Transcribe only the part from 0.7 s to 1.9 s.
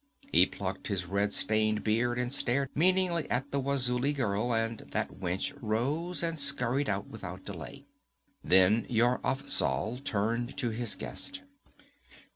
his red stained